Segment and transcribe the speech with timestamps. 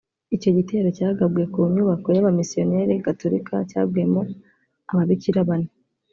[0.35, 4.21] Icyo gitero cyagabwe ku nyubako y’abamisiyoneri gatolika cyaguyemo
[4.91, 5.71] ababikira bane